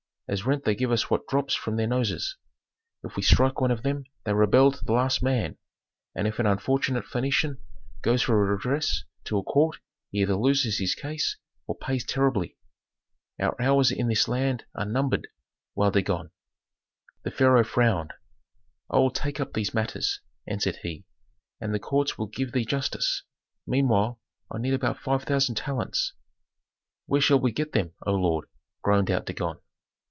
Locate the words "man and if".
5.21-6.39